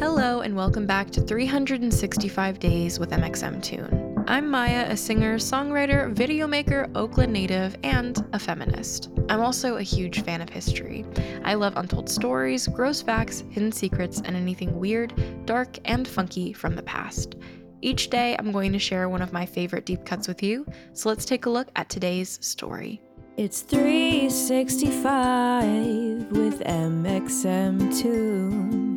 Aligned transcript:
Hello, 0.00 0.42
and 0.42 0.54
welcome 0.54 0.86
back 0.86 1.10
to 1.10 1.20
365 1.20 2.60
Days 2.60 3.00
with 3.00 3.10
mxmtoon. 3.10 4.22
I'm 4.28 4.48
Maya, 4.48 4.86
a 4.88 4.96
singer, 4.96 5.38
songwriter, 5.38 6.12
video 6.12 6.46
maker, 6.46 6.88
Oakland 6.94 7.32
native, 7.32 7.76
and 7.82 8.24
a 8.32 8.38
feminist. 8.38 9.10
I'm 9.28 9.40
also 9.40 9.78
a 9.78 9.82
huge 9.82 10.22
fan 10.22 10.40
of 10.40 10.48
history. 10.48 11.04
I 11.42 11.54
love 11.54 11.76
untold 11.76 12.08
stories, 12.08 12.68
gross 12.68 13.02
facts, 13.02 13.42
hidden 13.50 13.72
secrets, 13.72 14.22
and 14.24 14.36
anything 14.36 14.78
weird, 14.78 15.20
dark, 15.46 15.78
and 15.84 16.06
funky 16.06 16.52
from 16.52 16.76
the 16.76 16.84
past. 16.84 17.34
Each 17.82 18.08
day, 18.08 18.36
I'm 18.38 18.52
going 18.52 18.72
to 18.74 18.78
share 18.78 19.08
one 19.08 19.20
of 19.20 19.32
my 19.32 19.46
favorite 19.46 19.84
deep 19.84 20.04
cuts 20.04 20.28
with 20.28 20.44
you, 20.44 20.64
so 20.92 21.08
let's 21.08 21.24
take 21.24 21.46
a 21.46 21.50
look 21.50 21.72
at 21.74 21.88
today's 21.88 22.38
story. 22.40 23.02
It's 23.36 23.62
365 23.62 26.30
with 26.30 26.60
mxmtoon. 26.60 28.78
New 28.78 28.87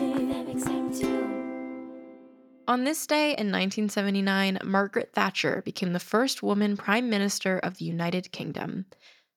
On 2.67 2.83
this 2.83 3.07
day 3.07 3.29
in 3.29 3.51
1979, 3.51 4.59
Margaret 4.63 5.11
Thatcher 5.13 5.63
became 5.63 5.93
the 5.93 5.99
first 5.99 6.43
woman 6.43 6.77
Prime 6.77 7.09
Minister 7.09 7.57
of 7.59 7.77
the 7.77 7.85
United 7.85 8.31
Kingdom. 8.31 8.85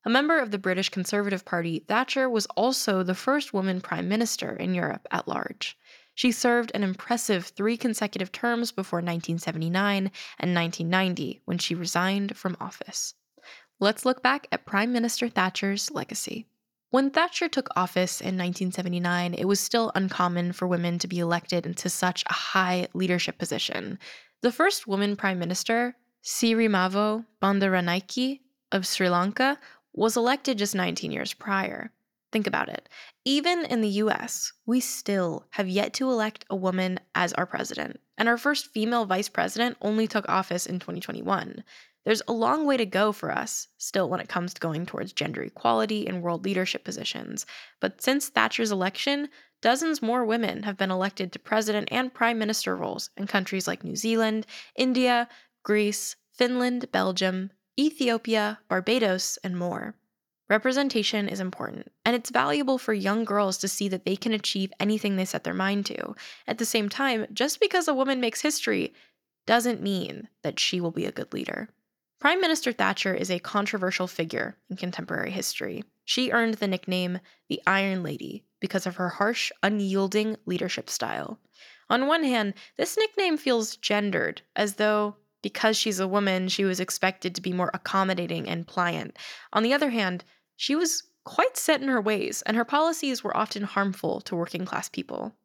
A 0.05 0.11
member 0.11 0.39
of 0.39 0.51
the 0.51 0.59
British 0.59 0.89
Conservative 0.89 1.45
Party, 1.45 1.85
Thatcher 1.87 2.31
was 2.31 2.47
also 2.57 3.03
the 3.03 3.15
first 3.15 3.53
woman 3.53 3.81
prime 3.81 4.09
minister 4.09 4.57
in 4.57 4.75
Europe 4.75 5.07
at 5.11 5.29
large. 5.29 5.78
She 6.19 6.33
served 6.33 6.73
an 6.75 6.83
impressive 6.83 7.47
three 7.47 7.77
consecutive 7.77 8.33
terms 8.33 8.73
before 8.73 8.97
1979 8.97 10.11
and 10.41 10.53
1990 10.53 11.43
when 11.45 11.59
she 11.59 11.77
resigned 11.77 12.37
from 12.37 12.57
office. 12.61 13.15
Let's 13.79 14.05
look 14.05 14.21
back 14.21 14.49
at 14.51 14.67
Prime 14.67 14.93
Minister 14.93 15.29
Thatcher's 15.29 15.93
legacy. 15.93 16.49
When 16.91 17.13
Thatcher 17.13 17.49
took 17.49 17.69
office 17.77 18.21
in 18.21 18.37
1979, 18.37 19.35
it 19.35 19.45
was 19.45 19.61
still 19.61 19.93
uncommon 19.95 20.55
for 20.55 20.67
women 20.67 20.99
to 20.99 21.07
be 21.07 21.21
elected 21.21 21.65
into 21.65 21.89
such 21.89 22.25
a 22.27 22.33
high 22.33 22.89
leadership 22.95 23.39
position. 23.39 24.01
The 24.43 24.51
first 24.51 24.89
woman 24.89 25.15
prime 25.15 25.39
minister, 25.39 25.95
Sirimavo 26.25 27.27
Bandaranaike 27.41 28.41
of 28.73 28.89
Sri 28.89 29.09
Lanka, 29.09 29.57
was 29.93 30.17
elected 30.17 30.59
just 30.59 30.75
19 30.75 31.13
years 31.13 31.33
prior. 31.33 31.93
Think 32.31 32.47
about 32.47 32.69
it. 32.69 32.89
Even 33.25 33.65
in 33.65 33.81
the 33.81 33.89
US, 33.89 34.53
we 34.67 34.81
still 34.81 35.47
have 35.51 35.69
yet 35.69 35.95
to 35.95 36.11
elect 36.11 36.45
a 36.51 36.57
woman 36.57 37.01
as 37.15 37.33
our 37.33 37.47
president, 37.47 38.01
and 38.19 38.29
our 38.29 38.37
first 38.37 38.67
female 38.67 39.07
vice 39.07 39.29
president 39.29 39.79
only 39.81 40.07
took 40.07 40.29
office 40.29 40.67
in 40.67 40.79
2021. 40.79 41.65
There's 42.05 42.23
a 42.29 42.33
long 42.33 42.65
way 42.65 42.77
to 42.77 42.87
go 42.87 43.13
for 43.13 43.31
us 43.31 43.69
still 43.77 44.09
when 44.09 44.21
it 44.21 44.29
comes 44.29 44.55
to 44.55 44.61
going 44.61 44.87
towards 44.87 45.13
gender 45.13 45.43
equality 45.43 46.07
in 46.07 46.23
world 46.23 46.45
leadership 46.45 46.85
positions. 46.85 47.45
But 47.81 48.01
since 48.01 48.29
Thatcher's 48.29 48.71
election, 48.71 49.29
dozens 49.61 50.01
more 50.01 50.25
women 50.25 50.63
have 50.63 50.77
been 50.77 50.91
elected 50.91 51.33
to 51.33 51.39
president 51.39 51.89
and 51.91 52.15
prime 52.15 52.39
minister 52.39 52.77
roles 52.77 53.11
in 53.17 53.27
countries 53.27 53.67
like 53.67 53.85
New 53.85 53.97
Zealand, 53.97 54.47
India, 54.77 55.29
Greece, 55.65 56.17
Finland, 56.33 56.91
Belgium, 56.93 57.51
Ethiopia, 57.79 58.59
Barbados, 58.69 59.39
and 59.45 59.59
more. 59.59 59.95
Representation 60.49 61.29
is 61.29 61.41
important, 61.41 61.93
and 62.07 62.17
it's 62.17 62.31
valuable 62.31 62.79
for 62.79 62.95
young 62.95 63.25
girls 63.25 63.59
to 63.59 63.69
see 63.69 63.89
that 63.89 64.07
they 64.07 64.17
can 64.17 64.33
achieve 64.33 64.73
anything 64.81 65.17
they 65.17 65.27
set 65.27 65.45
their 65.45 65.53
mind 65.53 65.85
to. 65.87 66.15
At 66.47 66.57
the 66.57 66.65
same 66.65 66.89
time, 66.89 67.27
just 67.33 67.61
because 67.61 67.87
a 67.87 67.95
woman 67.95 68.19
makes 68.19 68.41
history 68.41 68.95
doesn't 69.47 69.83
mean 69.83 70.29
that 70.43 70.59
she 70.59 70.81
will 70.81 70.91
be 70.91 71.05
a 71.05 71.13
good 71.13 71.33
leader. 71.35 71.69
Prime 72.19 72.41
Minister 72.41 72.73
Thatcher 72.73 73.15
is 73.15 73.31
a 73.31 73.39
controversial 73.39 74.07
figure 74.07 74.57
in 74.71 74.77
contemporary 74.77 75.31
history. 75.31 75.85
She 76.05 76.33
earned 76.33 76.55
the 76.55 76.67
nickname 76.67 77.21
the 77.49 77.61
Iron 77.67 78.03
Lady 78.03 78.45
because 78.59 78.87
of 78.87 78.97
her 78.97 79.11
harsh, 79.11 79.53
unyielding 79.63 80.37
leadership 80.47 80.89
style. 80.89 81.39
On 81.91 82.07
one 82.07 82.25
hand, 82.25 82.55
this 82.77 82.97
nickname 82.97 83.37
feels 83.37 83.77
gendered, 83.77 84.43
as 84.57 84.75
though 84.75 85.17
because 85.43 85.77
she's 85.77 86.01
a 86.01 86.09
woman, 86.09 86.49
she 86.49 86.65
was 86.65 86.81
expected 86.81 87.35
to 87.35 87.41
be 87.41 87.53
more 87.53 87.71
accommodating 87.73 88.49
and 88.49 88.67
pliant. 88.67 89.17
On 89.53 89.63
the 89.63 89.73
other 89.73 89.91
hand, 89.91 90.25
she 90.59 90.75
was 90.75 91.05
quite 91.25 91.57
set 91.57 91.81
in 91.81 91.87
her 91.87 92.01
ways, 92.01 92.43
and 92.43 92.57
her 92.57 92.65
policies 92.65 93.23
were 93.23 93.37
often 93.37 93.63
harmful 93.63 94.21
to 94.21 94.35
working 94.35 94.65
class 94.65 94.89
people. 94.89 95.37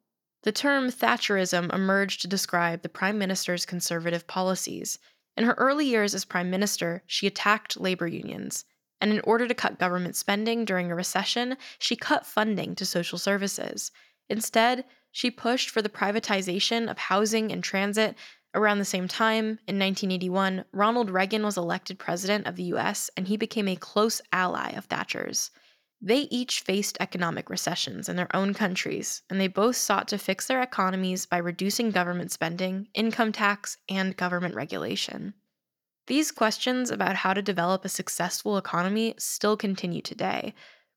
The 0.42 0.50
term 0.50 0.90
Thatcherism 0.90 1.72
emerged 1.72 2.20
to 2.22 2.28
describe 2.28 2.82
the 2.82 2.88
Prime 2.88 3.16
Minister's 3.16 3.64
conservative 3.64 4.26
policies. 4.26 4.98
In 5.36 5.44
her 5.44 5.54
early 5.54 5.86
years 5.86 6.16
as 6.16 6.24
Prime 6.24 6.50
Minister, 6.50 7.04
she 7.06 7.28
attacked 7.28 7.80
labor 7.80 8.08
unions, 8.08 8.64
and 9.00 9.12
in 9.12 9.20
order 9.20 9.46
to 9.46 9.54
cut 9.54 9.78
government 9.78 10.16
spending 10.16 10.64
during 10.64 10.90
a 10.90 10.96
recession, 10.96 11.58
she 11.78 11.94
cut 11.94 12.26
funding 12.26 12.74
to 12.74 12.84
social 12.84 13.16
services. 13.16 13.92
Instead, 14.28 14.84
she 15.12 15.30
pushed 15.30 15.70
for 15.70 15.80
the 15.80 15.88
privatization 15.88 16.90
of 16.90 16.98
housing 16.98 17.52
and 17.52 17.62
transit 17.62 18.16
Around 18.56 18.78
the 18.78 18.84
same 18.84 19.08
time, 19.08 19.58
in 19.66 19.80
1981, 19.80 20.64
Ronald 20.70 21.10
Reagan 21.10 21.42
was 21.42 21.56
elected 21.56 21.98
president 21.98 22.46
of 22.46 22.54
the 22.54 22.62
US 22.74 23.10
and 23.16 23.26
he 23.26 23.36
became 23.36 23.66
a 23.66 23.74
close 23.74 24.20
ally 24.32 24.70
of 24.70 24.84
Thatcher's. 24.84 25.50
They 26.00 26.28
each 26.30 26.60
faced 26.60 26.96
economic 27.00 27.50
recessions 27.50 28.08
in 28.08 28.14
their 28.14 28.34
own 28.36 28.54
countries, 28.54 29.22
and 29.28 29.40
they 29.40 29.48
both 29.48 29.74
sought 29.74 30.06
to 30.08 30.18
fix 30.18 30.46
their 30.46 30.62
economies 30.62 31.26
by 31.26 31.38
reducing 31.38 31.90
government 31.90 32.30
spending, 32.30 32.86
income 32.94 33.32
tax, 33.32 33.78
and 33.88 34.16
government 34.16 34.54
regulation. 34.54 35.34
These 36.06 36.30
questions 36.30 36.92
about 36.92 37.16
how 37.16 37.34
to 37.34 37.42
develop 37.42 37.84
a 37.84 37.88
successful 37.88 38.56
economy 38.56 39.14
still 39.18 39.56
continue 39.56 40.02
today. 40.02 40.54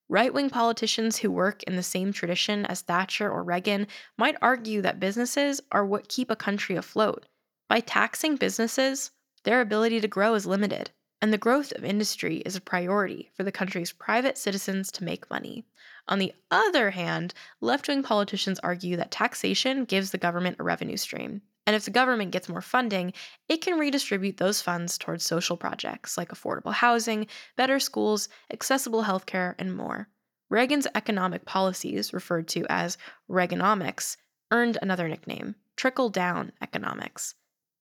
Right 0.09 0.31
wing 0.31 0.51
politicians 0.51 1.17
who 1.17 1.31
work 1.31 1.63
in 1.63 1.75
the 1.75 1.83
same 1.83 2.13
tradition 2.13 2.67
as 2.67 2.81
Thatcher 2.81 3.31
or 3.31 3.43
Reagan 3.43 3.87
might 4.15 4.37
argue 4.43 4.83
that 4.83 4.99
businesses 4.99 5.59
are 5.71 5.85
what 5.85 6.07
keep 6.07 6.29
a 6.29 6.35
country 6.35 6.75
afloat 6.75 7.25
by 7.69 7.81
taxing 7.81 8.37
businesses, 8.37 9.11
their 9.43 9.59
ability 9.59 9.99
to 9.99 10.07
grow 10.07 10.35
is 10.35 10.45
limited, 10.45 10.91
and 11.21 11.33
the 11.33 11.37
growth 11.37 11.73
of 11.73 11.83
industry 11.83 12.37
is 12.45 12.55
a 12.55 12.61
priority 12.61 13.29
for 13.33 13.43
the 13.43 13.51
country's 13.51 13.91
private 13.91 14.37
citizens 14.37 14.91
to 14.91 15.03
make 15.03 15.29
money. 15.29 15.65
On 16.07 16.17
the 16.17 16.33
other 16.49 16.91
hand, 16.91 17.33
left 17.59 17.87
wing 17.87 18.03
politicians 18.03 18.59
argue 18.59 18.95
that 18.95 19.11
taxation 19.11 19.83
gives 19.83 20.11
the 20.11 20.17
government 20.17 20.57
a 20.59 20.63
revenue 20.63 20.95
stream. 20.95 21.41
And 21.65 21.75
if 21.75 21.83
the 21.83 21.91
government 21.91 22.31
gets 22.31 22.47
more 22.47 22.61
funding, 22.61 23.11
it 23.49 23.61
can 23.61 23.77
redistribute 23.77 24.37
those 24.37 24.61
funds 24.61 24.97
towards 24.97 25.25
social 25.25 25.57
projects 25.57 26.17
like 26.17 26.29
affordable 26.29 26.71
housing, 26.71 27.27
better 27.57 27.79
schools, 27.81 28.29
accessible 28.49 29.03
healthcare, 29.03 29.55
and 29.59 29.75
more. 29.75 30.07
Reagan's 30.49 30.87
economic 30.95 31.43
policies, 31.43 32.13
referred 32.13 32.47
to 32.47 32.65
as 32.69 32.97
Reaganomics, 33.29 34.15
earned 34.51 34.77
another 34.81 35.09
nickname 35.09 35.55
trickle 35.75 36.09
down 36.09 36.51
economics. 36.61 37.35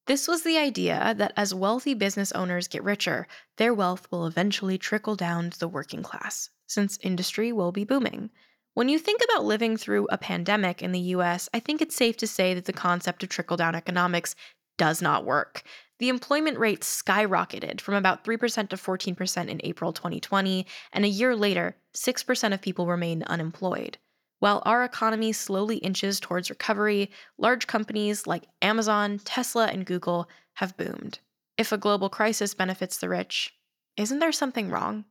This 0.06 0.28
was 0.28 0.42
the 0.42 0.56
idea 0.56 1.14
that 1.18 1.32
as 1.36 1.52
wealthy 1.52 1.92
business 1.92 2.30
owners 2.30 2.68
get 2.68 2.84
richer, 2.84 3.26
their 3.56 3.74
wealth 3.74 4.06
will 4.12 4.24
eventually 4.24 4.78
trickle 4.78 5.16
down 5.16 5.50
to 5.50 5.58
the 5.58 5.66
working 5.66 6.04
class, 6.04 6.48
since 6.68 6.96
industry 7.02 7.52
will 7.52 7.72
be 7.72 7.84
booming. 7.84 8.30
When 8.74 8.88
you 8.88 9.00
think 9.00 9.20
about 9.24 9.44
living 9.44 9.76
through 9.76 10.06
a 10.08 10.18
pandemic 10.18 10.80
in 10.80 10.92
the 10.92 11.00
US, 11.16 11.48
I 11.52 11.58
think 11.58 11.82
it's 11.82 11.96
safe 11.96 12.16
to 12.18 12.26
say 12.28 12.54
that 12.54 12.66
the 12.66 12.72
concept 12.72 13.24
of 13.24 13.30
trickle 13.30 13.56
down 13.56 13.74
economics 13.74 14.36
does 14.78 15.02
not 15.02 15.24
work. 15.24 15.64
The 15.98 16.08
employment 16.08 16.58
rate 16.58 16.82
skyrocketed 16.82 17.80
from 17.80 17.94
about 17.94 18.22
3% 18.22 18.68
to 18.68 18.76
14% 18.76 19.48
in 19.48 19.60
April 19.64 19.92
2020, 19.92 20.66
and 20.92 21.04
a 21.04 21.08
year 21.08 21.34
later, 21.34 21.78
6% 21.96 22.54
of 22.54 22.62
people 22.62 22.86
remained 22.86 23.24
unemployed. 23.24 23.98
While 24.38 24.62
our 24.66 24.84
economy 24.84 25.32
slowly 25.32 25.78
inches 25.78 26.20
towards 26.20 26.50
recovery, 26.50 27.10
large 27.38 27.66
companies 27.66 28.26
like 28.26 28.48
Amazon, 28.60 29.18
Tesla, 29.24 29.66
and 29.66 29.86
Google 29.86 30.28
have 30.54 30.76
boomed. 30.76 31.20
If 31.56 31.72
a 31.72 31.78
global 31.78 32.10
crisis 32.10 32.52
benefits 32.52 32.98
the 32.98 33.08
rich, 33.08 33.54
isn't 33.96 34.18
there 34.18 34.32
something 34.32 34.70
wrong? 34.70 35.06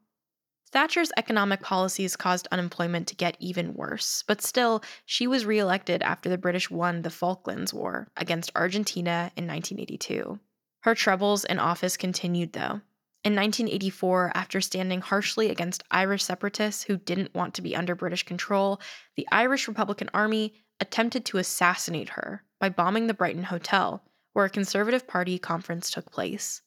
Thatcher's 0.71 1.11
economic 1.17 1.61
policies 1.61 2.15
caused 2.15 2.47
unemployment 2.51 3.07
to 3.07 3.15
get 3.15 3.37
even 3.39 3.73
worse, 3.73 4.23
but 4.27 4.41
still, 4.41 4.83
she 5.05 5.25
was 5.25 5.45
reelected 5.45 6.03
after 6.03 6.29
the 6.29 6.37
British 6.37 6.69
won 6.69 7.01
the 7.01 7.09
Falklands 7.09 7.73
War 7.73 8.09
against 8.17 8.51
Argentina 8.55 9.31
in 9.35 9.47
1982. 9.47 10.39
Her 10.81 10.93
troubles 10.93 11.45
in 11.45 11.59
office 11.59 11.97
continued, 11.97 12.53
though. 12.53 12.81
In 13.25 13.33
1984, 13.33 14.33
after 14.35 14.61
standing 14.61 15.01
harshly 15.01 15.49
against 15.49 15.83
Irish 15.89 16.23
separatists 16.23 16.83
who 16.83 16.97
didn't 16.97 17.33
want 17.33 17.55
to 17.55 17.63
be 17.63 17.75
under 17.75 17.95
British 17.95 18.21
control, 18.21 18.79
the 19.15 19.27
Irish 19.31 19.67
Republican 19.67 20.11
Army 20.13 20.53
attempted 20.79 21.25
to 21.25 21.39
assassinate 21.39 22.09
her 22.09 22.43
by 22.59 22.69
bombing 22.69 23.07
the 23.07 23.15
Brighton 23.15 23.45
Hotel, 23.45 24.03
where 24.33 24.45
a 24.45 24.49
Conservative 24.51 25.07
Party 25.07 25.39
conference 25.39 25.89
took 25.89 26.11
place. 26.11 26.61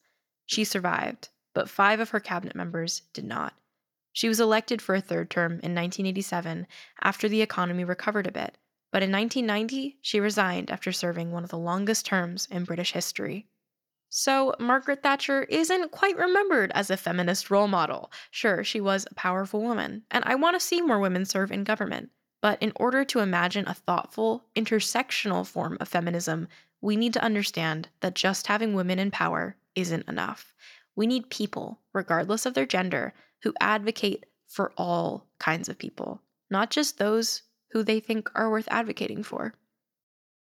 She 0.47 0.65
survived, 0.65 1.29
but 1.53 1.69
five 1.69 2.01
of 2.01 2.09
her 2.09 2.19
cabinet 2.19 2.57
members 2.57 3.03
did 3.13 3.23
not. 3.23 3.53
She 4.11 4.27
was 4.27 4.41
elected 4.41 4.81
for 4.81 4.95
a 4.95 5.01
third 5.01 5.29
term 5.29 5.53
in 5.63 5.73
1987 5.73 6.67
after 7.01 7.29
the 7.29 7.41
economy 7.41 7.85
recovered 7.85 8.27
a 8.27 8.33
bit, 8.33 8.57
but 8.91 9.01
in 9.01 9.13
1990, 9.13 9.99
she 10.01 10.19
resigned 10.19 10.71
after 10.71 10.91
serving 10.91 11.31
one 11.31 11.45
of 11.45 11.51
the 11.51 11.57
longest 11.57 12.05
terms 12.05 12.49
in 12.51 12.65
British 12.65 12.91
history. 12.91 13.47
So, 14.09 14.55
Margaret 14.59 15.03
Thatcher 15.03 15.43
isn't 15.43 15.91
quite 15.91 16.17
remembered 16.17 16.71
as 16.73 16.89
a 16.89 16.97
feminist 16.97 17.51
role 17.51 17.67
model. 17.67 18.11
Sure, 18.31 18.63
she 18.63 18.81
was 18.81 19.05
a 19.05 19.13
powerful 19.13 19.61
woman, 19.61 20.03
and 20.09 20.23
I 20.25 20.33
want 20.33 20.55
to 20.55 20.59
see 20.59 20.81
more 20.81 20.99
women 20.99 21.25
serve 21.25 21.51
in 21.51 21.63
government. 21.63 22.09
But 22.41 22.61
in 22.61 22.71
order 22.75 23.05
to 23.05 23.19
imagine 23.19 23.67
a 23.67 23.73
thoughtful, 23.73 24.45
intersectional 24.55 25.45
form 25.45 25.77
of 25.79 25.87
feminism, 25.87 26.47
we 26.81 26.95
need 26.95 27.13
to 27.13 27.23
understand 27.23 27.89
that 27.99 28.15
just 28.15 28.47
having 28.47 28.73
women 28.73 28.97
in 28.97 29.11
power 29.11 29.55
isn't 29.75 30.07
enough. 30.07 30.55
We 30.95 31.05
need 31.05 31.29
people, 31.29 31.79
regardless 31.93 32.45
of 32.45 32.55
their 32.55 32.65
gender, 32.65 33.13
who 33.43 33.53
advocate 33.61 34.25
for 34.47 34.71
all 34.77 35.27
kinds 35.39 35.69
of 35.69 35.77
people, 35.77 36.21
not 36.49 36.71
just 36.71 36.97
those 36.97 37.43
who 37.71 37.83
they 37.83 37.99
think 37.99 38.29
are 38.33 38.49
worth 38.49 38.67
advocating 38.71 39.21
for. 39.21 39.53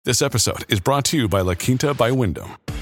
This 0.05 0.22
episode 0.22 0.64
is 0.69 0.81
brought 0.81 1.05
to 1.06 1.19
you 1.19 1.28
by 1.28 1.43
La 1.43 1.55
Quinta 1.55 1.93
by 1.93 2.10
Wyndham. 2.10 2.56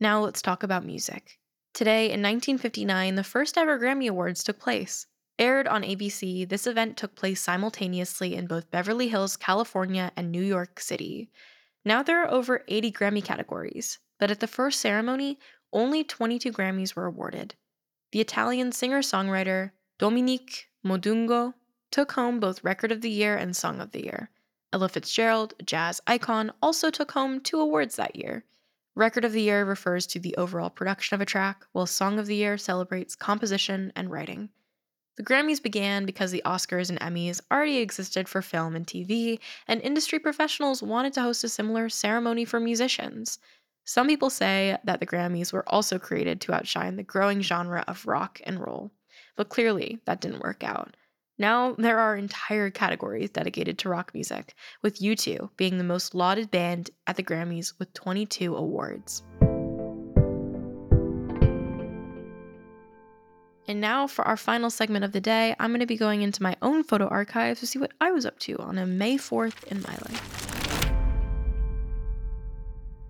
Now 0.00 0.20
let's 0.20 0.42
talk 0.42 0.62
about 0.62 0.84
music. 0.84 1.38
Today, 1.72 2.06
in 2.06 2.20
1959, 2.20 3.14
the 3.14 3.22
first 3.22 3.56
ever 3.56 3.78
Grammy 3.78 4.08
Awards 4.08 4.42
took 4.42 4.58
place. 4.58 5.06
Aired 5.38 5.68
on 5.68 5.82
ABC, 5.82 6.48
this 6.48 6.66
event 6.66 6.96
took 6.96 7.14
place 7.14 7.40
simultaneously 7.40 8.34
in 8.34 8.46
both 8.46 8.70
Beverly 8.70 9.08
Hills, 9.08 9.36
California, 9.36 10.12
and 10.16 10.30
New 10.30 10.42
York 10.42 10.80
City. 10.80 11.30
Now 11.84 12.02
there 12.02 12.22
are 12.22 12.30
over 12.30 12.64
80 12.66 12.92
Grammy 12.92 13.24
categories, 13.24 13.98
but 14.18 14.30
at 14.30 14.40
the 14.40 14.46
first 14.46 14.80
ceremony, 14.80 15.38
only 15.72 16.02
22 16.02 16.52
Grammys 16.52 16.94
were 16.96 17.06
awarded. 17.06 17.54
The 18.12 18.20
Italian 18.20 18.72
singer 18.72 19.00
songwriter 19.00 19.72
Domenico 19.98 20.54
Modugno 20.84 21.54
took 21.90 22.12
home 22.12 22.40
both 22.40 22.64
Record 22.64 22.90
of 22.92 23.00
the 23.00 23.10
Year 23.10 23.36
and 23.36 23.56
Song 23.56 23.80
of 23.80 23.92
the 23.92 24.04
Year. 24.04 24.30
Ella 24.72 24.88
Fitzgerald, 24.88 25.54
jazz 25.64 26.00
icon, 26.06 26.52
also 26.60 26.90
took 26.90 27.12
home 27.12 27.40
two 27.40 27.60
awards 27.60 27.96
that 27.96 28.16
year. 28.16 28.44
Record 28.96 29.24
of 29.24 29.32
the 29.32 29.42
Year 29.42 29.64
refers 29.64 30.06
to 30.06 30.20
the 30.20 30.36
overall 30.36 30.70
production 30.70 31.16
of 31.16 31.20
a 31.20 31.26
track, 31.26 31.64
while 31.72 31.84
Song 31.84 32.20
of 32.20 32.26
the 32.26 32.36
Year 32.36 32.56
celebrates 32.56 33.16
composition 33.16 33.92
and 33.96 34.08
writing. 34.08 34.50
The 35.16 35.24
Grammys 35.24 35.60
began 35.60 36.06
because 36.06 36.30
the 36.30 36.42
Oscars 36.44 36.90
and 36.90 37.00
Emmys 37.00 37.40
already 37.50 37.78
existed 37.78 38.28
for 38.28 38.40
film 38.40 38.76
and 38.76 38.86
TV, 38.86 39.40
and 39.66 39.80
industry 39.80 40.20
professionals 40.20 40.80
wanted 40.80 41.12
to 41.14 41.22
host 41.22 41.42
a 41.42 41.48
similar 41.48 41.88
ceremony 41.88 42.44
for 42.44 42.60
musicians. 42.60 43.40
Some 43.84 44.06
people 44.06 44.30
say 44.30 44.78
that 44.84 45.00
the 45.00 45.06
Grammys 45.06 45.52
were 45.52 45.68
also 45.68 45.98
created 45.98 46.40
to 46.42 46.54
outshine 46.54 46.94
the 46.94 47.02
growing 47.02 47.42
genre 47.42 47.84
of 47.88 48.06
rock 48.06 48.40
and 48.44 48.60
roll, 48.60 48.92
but 49.34 49.48
clearly 49.48 49.98
that 50.04 50.20
didn't 50.20 50.42
work 50.42 50.62
out. 50.62 50.96
Now 51.36 51.74
there 51.78 51.98
are 51.98 52.16
entire 52.16 52.70
categories 52.70 53.30
dedicated 53.30 53.78
to 53.78 53.88
rock 53.88 54.12
music, 54.14 54.54
with 54.82 55.00
U2 55.00 55.50
being 55.56 55.78
the 55.78 55.84
most 55.84 56.14
lauded 56.14 56.50
band 56.50 56.90
at 57.08 57.16
the 57.16 57.24
Grammys 57.24 57.72
with 57.78 57.92
22 57.92 58.54
awards. 58.54 59.24
And 63.66 63.80
now 63.80 64.06
for 64.06 64.24
our 64.26 64.36
final 64.36 64.70
segment 64.70 65.04
of 65.04 65.12
the 65.12 65.20
day, 65.20 65.56
I'm 65.58 65.70
going 65.70 65.80
to 65.80 65.86
be 65.86 65.96
going 65.96 66.22
into 66.22 66.42
my 66.42 66.54
own 66.62 66.84
photo 66.84 67.08
archive 67.08 67.58
to 67.58 67.66
see 67.66 67.80
what 67.80 67.92
I 68.00 68.12
was 68.12 68.26
up 68.26 68.38
to 68.40 68.56
on 68.58 68.78
a 68.78 68.86
May 68.86 69.16
4th 69.16 69.64
in 69.64 69.80
my 69.80 69.94
life. 70.08 70.90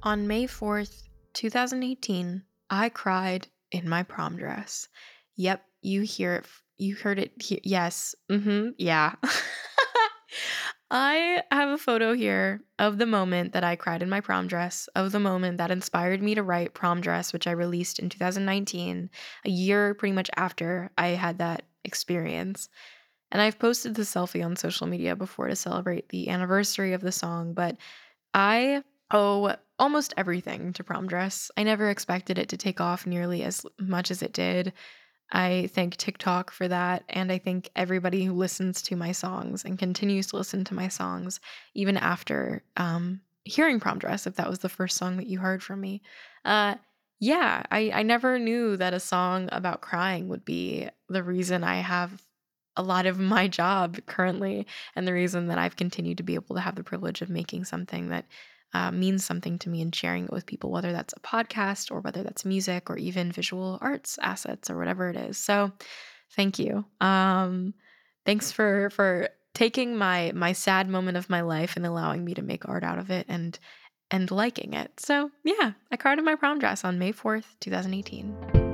On 0.03 0.27
May 0.27 0.47
4th, 0.47 1.03
2018, 1.35 2.43
I 2.71 2.89
cried 2.89 3.49
in 3.71 3.87
my 3.89 4.03
prom 4.03 4.37
dress. 4.37 4.89
Yep, 5.37 5.63
you 5.85 6.03
hear 6.03 6.37
it 6.37 6.47
you 6.77 6.97
heard 6.97 7.19
it. 7.19 7.33
Yes. 7.65 8.15
Mm-hmm. 8.31 8.71
Yeah. 8.79 9.15
I 10.91 11.43
have 11.51 11.71
a 11.71 11.79
photo 11.79 12.15
here 12.15 12.61
of 12.79 12.99
the 12.99 13.07
moment 13.07 13.53
that 13.53 13.65
I 13.65 13.77
cried 13.77 14.03
in 14.03 14.11
my 14.11 14.21
prom 14.21 14.47
dress, 14.47 14.89
of 14.95 15.13
the 15.13 15.21
moment 15.21 15.59
that 15.59 15.71
inspired 15.71 16.23
me 16.23 16.35
to 16.35 16.43
write 16.43 16.75
Prom 16.75 17.01
Dress, 17.01 17.33
which 17.33 17.47
I 17.47 17.53
released 17.53 17.99
in 17.99 18.09
2019, 18.09 19.11
a 19.45 19.51
year 19.51 19.95
pretty 19.95 20.13
much 20.13 20.31
after 20.37 20.91
I 20.99 21.09
had 21.09 21.39
that 21.39 21.63
experience. 21.85 22.69
And 23.33 23.41
I've 23.43 23.59
posted 23.59 23.95
the 23.95 24.03
selfie 24.03 24.45
on 24.45 24.57
social 24.57 24.87
media 24.87 25.17
before 25.17 25.49
to 25.49 25.57
celebrate 25.57 26.11
the 26.11 26.29
anniversary 26.29 26.93
of 26.93 27.01
the 27.01 27.13
song, 27.13 27.55
but 27.55 27.77
I 28.33 28.85
owe 29.11 29.57
almost 29.79 30.15
everything 30.17 30.73
to 30.75 30.85
Prom 30.85 31.09
Dress. 31.09 31.51
I 31.57 31.65
never 31.65 31.91
expected 31.91 32.39
it 32.39 32.51
to 32.51 32.57
take 32.57 32.81
off 32.81 33.07
nearly 33.07 33.43
as 33.43 33.67
much 33.81 34.11
as 34.11 34.23
it 34.23 34.33
did. 34.33 34.73
I 35.35 35.69
thank 35.75 35.97
TikTok 35.97 36.53
for 36.53 36.69
that. 36.69 37.03
And 37.09 37.33
I 37.33 37.39
thank 37.39 37.69
everybody 37.75 38.25
who 38.25 38.33
listens 38.33 38.81
to 38.83 38.97
my 38.97 39.11
songs 39.11 39.65
and 39.65 39.77
continues 39.77 40.29
to 40.29 40.37
listen 40.37 40.63
to 40.65 40.75
my 40.75 40.87
songs, 40.87 41.41
even 41.75 41.97
after 41.97 42.63
um, 42.77 43.21
hearing 43.45 43.81
Prom 43.81 43.99
Dress, 43.99 44.29
if 44.29 44.37
that 44.37 44.49
was 44.49 44.61
the 44.61 44.69
first 44.69 44.97
song 44.97 45.17
that 45.17 45.27
you 45.27 45.41
heard 45.41 45.61
from 45.61 45.81
me. 45.81 46.03
Uh, 46.45 46.77
yeah, 47.19 47.65
I, 47.73 47.91
I 47.93 48.03
never 48.05 48.39
knew 48.39 48.77
that 48.77 48.95
a 48.95 49.01
song 49.01 49.49
about 49.51 49.81
crying 49.81 50.29
would 50.29 50.45
be 50.45 50.89
the 51.09 51.25
reason 51.25 51.65
I 51.65 51.77
have 51.81 52.23
a 52.77 52.83
lot 52.83 53.07
of 53.07 53.19
my 53.19 53.49
job 53.49 53.99
currently 54.07 54.69
and 54.95 55.07
the 55.07 55.13
reason 55.13 55.49
that 55.49 55.59
I've 55.59 55.77
continued 55.77 56.19
to 56.19 56.23
be 56.23 56.37
able 56.37 56.55
to 56.55 56.63
have 56.63 56.77
the 56.77 56.85
privilege 56.85 57.23
of 57.23 57.29
making 57.29 57.65
something 57.65 58.11
that 58.11 58.27
uh, 58.75 58.91
means 58.91 59.25
something 59.25 59.59
to 59.61 59.69
me 59.69 59.81
and 59.81 59.95
sharing 59.95 60.25
it 60.25 60.33
with 60.33 60.47
people, 60.47 60.71
whether 60.71 60.93
that's 60.93 61.15
a 61.15 61.21
podcast 61.21 61.91
or 61.91 62.01
whether 62.01 62.23
that's 62.23 62.45
music 62.45 62.91
or 62.91 62.99
even 62.99 63.33
visual 63.33 63.79
arts 63.81 64.19
assets 64.21 64.69
or 64.69 64.77
whatever 64.77 65.09
it 65.09 65.17
is. 65.17 65.39
So, 65.39 65.73
thank 66.35 66.59
you. 66.59 66.85
Um, 67.01 67.75
thanks 68.27 68.53
for 68.53 68.91
for 68.91 69.29
taking 69.55 69.97
my 69.97 70.33
my 70.35 70.53
sad 70.53 70.89
moment 70.89 71.17
of 71.17 71.31
my 71.31 71.41
life 71.41 71.77
and 71.77 71.87
allowing 71.87 72.25
me 72.25 72.35
to 72.35 72.43
make 72.43 72.69
art 72.69 72.83
out 72.85 72.99
of 72.99 73.11
it 73.11 73.27
and 73.29 73.59
and 74.11 74.31
liking 74.31 74.75
it. 74.75 75.01
So, 75.01 75.31
yeah, 75.45 75.73
I 75.91 75.97
cried 75.97 76.19
in 76.19 76.25
my 76.25 76.35
prom 76.35 76.59
dress 76.59 76.85
on 76.85 76.99
May 76.99 77.13
4th, 77.13 77.47
2018. 77.61 78.65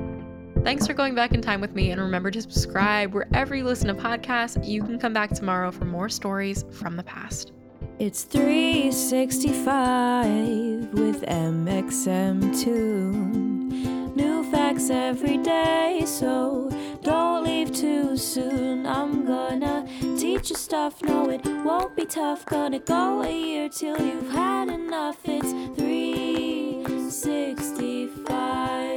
Thanks 0.63 0.85
for 0.85 0.93
going 0.93 1.15
back 1.15 1.33
in 1.33 1.41
time 1.41 1.61
with 1.61 1.73
me 1.73 1.89
and 1.89 1.99
remember 1.99 2.29
to 2.29 2.41
subscribe 2.41 3.13
wherever 3.13 3.55
you 3.55 3.63
listen 3.63 3.87
to 3.87 3.95
podcasts. 3.95 4.67
You 4.67 4.83
can 4.83 4.99
come 4.99 5.13
back 5.13 5.31
tomorrow 5.31 5.71
for 5.71 5.85
more 5.85 6.09
stories 6.09 6.63
from 6.71 6.97
the 6.97 7.03
past. 7.03 7.51
It's 7.99 8.23
365 8.23 10.93
with 10.93 11.23
mxmtoon. 11.23 12.55
New 14.15 14.43
facts 14.51 14.89
every 14.89 15.37
day, 15.37 16.03
so 16.05 16.69
don't 17.03 17.43
leave 17.43 17.73
too 17.73 18.15
soon. 18.17 18.85
I'm 18.85 19.25
gonna 19.25 19.85
teach 20.17 20.49
you 20.49 20.55
stuff, 20.55 21.01
no, 21.03 21.29
it 21.29 21.45
won't 21.63 21.95
be 21.95 22.05
tough. 22.05 22.45
Gonna 22.45 22.79
go 22.79 23.21
a 23.21 23.31
year 23.31 23.69
till 23.69 23.99
you've 23.99 24.31
had 24.31 24.69
enough. 24.69 25.17
It's 25.25 25.51
365. 25.79 27.21
65. 27.21 28.90